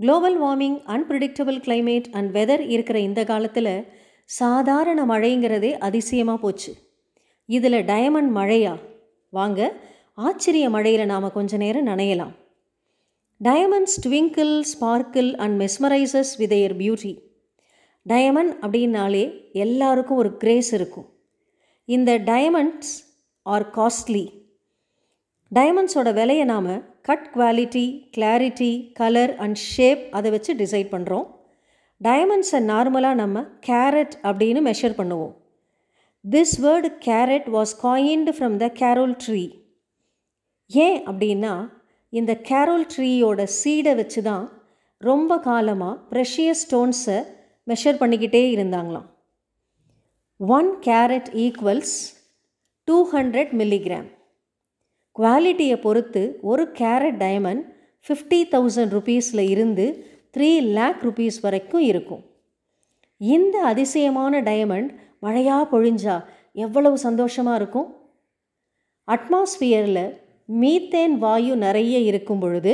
[0.00, 3.86] Global warming unpredictable climate and weather இருக்கிற இந்த காலத்தில்
[4.24, 6.74] சாதாரண மழைங்கிறதே அதிசயமாக போச்சு.
[7.46, 8.78] இதில் டயமண்ட் மழையா?
[9.30, 9.76] வாங்க
[10.14, 12.30] ஆச்சரிய மழையில் நாம் கொஞ்ச நேரம் நனையலாம்.
[13.44, 17.18] Diamonds twinkle sparkle and mesmerises with their beauty
[18.08, 21.08] diamond அப்படின்னாலே எல்லாருக்கும் ஒரு கிரேஸ் இருக்கும்.
[21.84, 22.94] இந்த டயமண்ட்ஸ்
[23.42, 24.24] ஆர் காஸ்ட்லி
[25.54, 27.84] டயமண்ட்ஸோட விலையை நாம் cut quality
[28.16, 31.26] clarity colour and shape அதை வச்சு டிசைட் பண்ணுறோம்
[32.00, 35.34] டயமண்ட்ஸை நார்மலாக நம்ம கேரட் அப்படின்னு மெஷர் பண்ணுவோம்.
[36.24, 39.42] This word carat was coined from the carob tree
[40.70, 41.52] ஏன் அப்படின்னா
[42.12, 44.46] இந்த கேரோல் ட்ரீயோட சீடை வச்சு தான்
[45.00, 47.18] ரொம்ப காலமாக ப்ரெஷியஸ் ஸ்டோன்ஸை
[47.66, 49.08] மெஷர் பண்ணிக்கிட்டே இருந்தாங்களாம்.
[50.40, 51.96] One carat equals
[52.88, 54.08] two hundred milligram
[55.18, 57.64] குவாலிட்டியை பொறுத்து ஒரு கேரட் டயமண்ட்
[58.04, 59.86] ஃபிஃப்டி தௌசண்ட் ருபீஸில் இருந்து
[60.36, 62.22] த்ரீ லேக் ருபீஸ் வரைக்கும் இருக்கும்.
[63.20, 64.90] இந்த அதிசயமான டயமண்ட்
[65.20, 67.88] மழையாக பொழிஞ்சா எவ்வளவு சந்தோஷமாக இருக்கும்?
[69.08, 70.04] அட்மாஸ்ஃபியரில்
[70.60, 72.72] மீத்தேன் வாயு நிறைய இருக்கும் பொழுது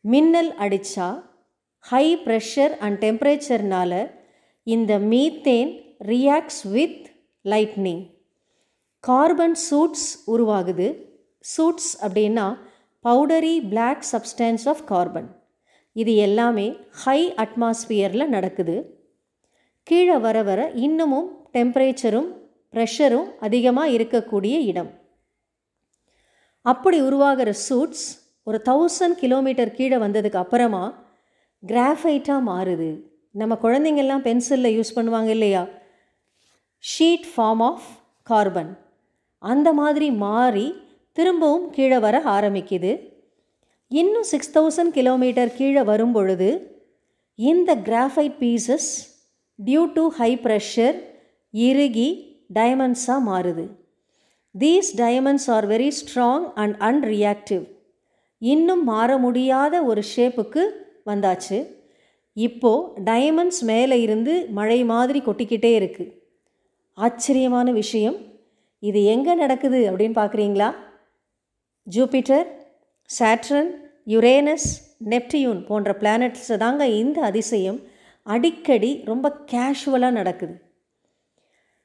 [0.00, 1.08] மின்னல் அடித்தா
[1.78, 3.92] ஹை ப்ரெஷர் அண்ட் டெம்பரேச்சர்னால
[4.62, 5.70] இந்த methane
[6.12, 7.04] reacts with
[7.44, 8.02] lightning
[9.04, 10.88] carbon soots உருவாகுது.
[11.40, 12.46] சூட்ஸ் அப்படின்னா
[13.04, 15.28] powdery black substance of carbon
[15.92, 18.76] இது எல்லாமே ஹை அட்மாஸ்பியரில் நடக்குது.
[19.82, 22.28] கீழே வர வர இன்னமும் டெம்பரேச்சரும்
[22.72, 24.90] ப்ரெஷரும் அதிகமாக இருக்கக்கூடிய இடம்.
[26.62, 28.06] அப்படி உருவாகிற சூட்ஸ்
[28.44, 30.84] ஒரு தௌசண்ட் கிலோமீட்டர் கீழே வந்ததுக்கு அப்புறமா
[31.66, 32.90] கிராஃபைட்டாக மாறுது.
[33.32, 35.66] நம்ம குழந்தைங்கள்லாம் பென்சிலில் யூஸ் பண்ணுவாங்க இல்லையா?
[36.84, 37.88] ஷீட் ஃபார்ம் ஆஃப்
[38.22, 38.78] கார்பன்
[39.38, 40.74] அந்த மாதிரி மாறி
[41.16, 42.92] திரும்பவும் கீழே வர ஆரம்பிக்குது.
[43.90, 46.48] இன்னும் சிக்ஸ் தௌசண்ட் கிலோமீட்டர் கீழே வரும் பொழுது
[47.38, 48.88] இந்த graphite pieces
[49.58, 50.96] due to high pressure
[51.54, 52.08] இறுகி
[52.58, 53.64] டயமண்ட்ஸாக மாறுது.
[54.54, 57.64] These diamonds are very strong and unreactive
[58.42, 60.62] இன்னும் மாற முடியாத ஒரு ஷேப்புக்கு
[61.10, 61.58] வந்தாச்சு.
[62.36, 66.12] இப்போது டயமண்ட்ஸ் மேலே இருந்து மழை மாதிரி கொட்டிக்கிட்டே இருக்குது
[66.98, 68.16] ஆச்சரியமான விஷயம்.
[68.88, 70.68] இது எங்கே நடக்குது அப்படின்னு பார்க்குறீங்களா
[71.86, 72.46] ஜூபிட்டர்
[73.04, 73.70] சாட்ரன்
[74.06, 74.68] யுரேனஸ்
[75.04, 77.80] நெப்டியூன் போன்ற பிளானட்ஸை தாங்க இந்த அதிசயம்
[78.22, 80.54] அடிக்கடி ரொம்ப கேஷுவலாக நடக்குது.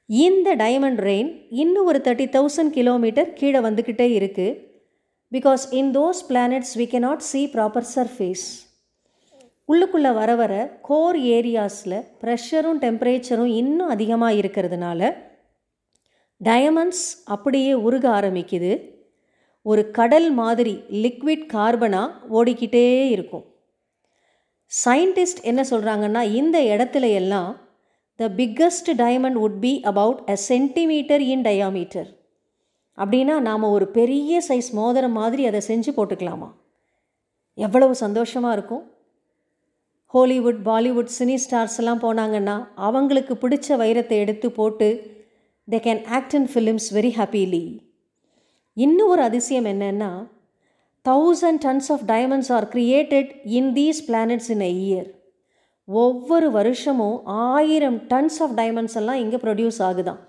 [0.10, 4.58] இந்த டைமண்ட் ரெயின் இன்னும் ஒரு தேர்ட்டி தௌசண்ட் கிலோமீட்டர் கீழே வந்துக்கிட்டே இருக்குது
[5.32, 8.66] because in those planets we not see proper surface
[9.70, 15.16] உள்ளுக்குள்ளே வர வர கோர் ஏரியாஸில் ப்ரெஷரும் டெம்பரேச்சரும் இன்னும் அதிகமாக இருக்கிறதுனால
[16.42, 18.94] டயமண்ட்ஸ் அப்படியே உருக ஆரம்பிக்குது.
[19.66, 23.46] ஒரு கடல் மாதிரி லிக்விட் கார்பனாக ஓடிக்கிட்டே இருக்கும்.
[24.72, 27.50] சயின்டிஸ்ட் என்ன சொல்கிறாங்கன்னா இந்த இடத்துல எல்லாம்
[28.20, 32.09] the biggest diamond would be about a centimetre in diameter
[32.98, 36.50] அப்படின்னா நாம் ஒரு பெரிய சைஸ் மோதிரம் மாதிரி அதை செஞ்சு போட்டுக்கலாமா?
[37.58, 38.84] எவ்வளவு சந்தோஷமாக இருக்கும்.
[40.14, 42.56] ஹாலிவுட் பாலிவுட் சினி ஸ்டார்ஸ் எல்லாம் போனாங்கன்னா
[42.88, 44.90] அவங்களுக்கு பிடிச்ச வைரத்தை எடுத்து போட்டு
[45.68, 47.64] they can act in films very happily
[48.78, 50.28] இன்னும் ஒரு அதிசயம் என்னென்னா
[51.06, 55.09] thousand tons of diamonds are created in these planets in a year
[55.86, 60.22] ஒவ்வொரு வருஷமும் ஆயிரம் டன்ஸ் ஆஃப் டைமண்ட்ஸ் எல்லாம் இங்கே ப்ரொடியூஸ் ஆகுதான்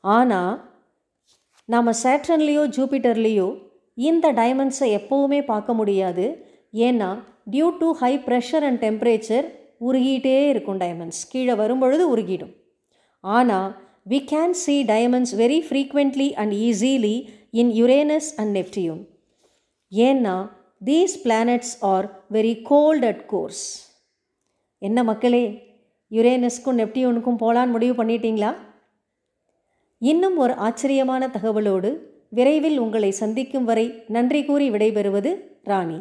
[0.00, 0.72] ஆனால்
[1.64, 3.62] நாம் சேட்ரன்லேயோ ஜூபிட்டர்லேயோ
[3.94, 6.24] இந்த டைமண்ட்ஸை எப்போவுமே பார்க்க முடியாது.
[6.72, 9.46] ஏன்னா due to high pressure and temperature
[9.80, 12.54] உருகிட்டே இருக்கும் டைமண்ட்ஸ் கீழே வரும்பொழுது உருகிடும்.
[13.20, 13.68] ஆனால்
[14.08, 19.00] we can see diamonds very frequently and easily in Uranus and Neptune
[19.92, 20.34] ஏன்னா
[20.84, 23.62] these planets are very cold at cores
[24.78, 25.44] என்ன மக்களே
[26.10, 28.54] யுரேனஸ்க்கும் நெப்டியூனுக்கும் போலான்னு முடிவு பண்ணிட்டீங்களா?
[29.98, 31.92] இன்னும் ஒரு ஆச்சரியமான தகவலோடு
[32.30, 36.00] விரைவில் உங்களை சந்திக்கும் வரை நன்றி கூறி விடைபெறுவது ராணி.